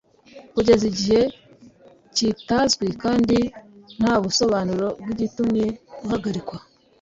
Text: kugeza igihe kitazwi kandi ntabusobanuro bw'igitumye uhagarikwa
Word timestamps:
kugeza 0.53 0.83
igihe 0.91 1.21
kitazwi 2.15 2.87
kandi 3.03 3.37
ntabusobanuro 3.99 4.87
bw'igitumye 5.01 5.65
uhagarikwa 6.05 6.57